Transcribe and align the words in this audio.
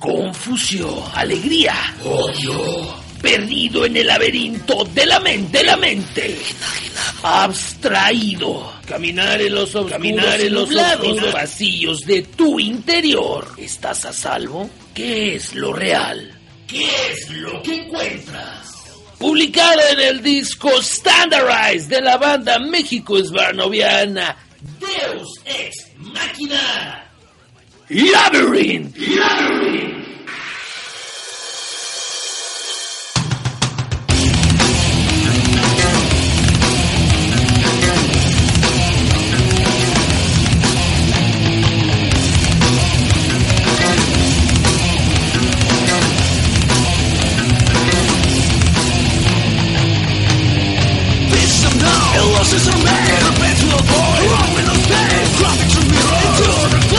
confusión, 0.00 1.04
alegría, 1.14 1.74
odio, 2.02 2.96
perdido 3.20 3.84
en 3.84 3.98
el 3.98 4.06
laberinto 4.06 4.84
de 4.84 5.04
la 5.04 5.20
mente, 5.20 5.58
de 5.58 5.64
la 5.64 5.76
mente, 5.76 6.38
abstraído, 7.22 8.72
caminar 8.86 9.42
en 9.42 9.54
los 9.54 9.74
oscuros, 9.74 9.92
caminar 9.92 10.40
en 10.40 10.54
los 10.54 10.74
oscuros 10.74 11.32
vacíos 11.32 12.00
de 12.00 12.22
tu 12.22 12.58
interior. 12.58 13.52
¿Estás 13.58 14.06
a 14.06 14.12
salvo? 14.12 14.70
¿Qué 14.94 15.34
es 15.34 15.54
lo 15.54 15.74
real? 15.74 16.34
¿Qué 16.66 16.88
es 17.12 17.30
lo 17.30 17.62
que 17.62 17.74
encuentras? 17.74 18.68
Publicado 19.18 19.82
en 19.92 20.00
el 20.00 20.22
disco 20.22 20.70
Standardize 20.82 21.88
de 21.88 22.00
la 22.00 22.16
banda 22.16 22.58
México 22.58 23.18
Esbarnoviana, 23.18 24.34
Deus 24.80 25.28
Ex 25.44 25.90
Machina. 25.98 27.06
Labyrinth. 27.90 28.96
Labyrinth. 28.96 29.49
Illusions 52.16 52.66
are 52.66 52.80
made, 52.82 53.22
a 53.22 53.32
bed 53.38 53.56
to 53.62 53.68
avoid, 53.70 54.26
wrong 54.30 54.54
in 54.58 54.64
those 54.66 54.86
days, 54.90 55.28
dropping 55.38 55.70
to 55.70 55.80
mirror, 55.86 56.18
into 56.74 56.89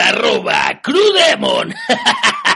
arroba 0.00 0.80
Crudemon. 0.82 1.74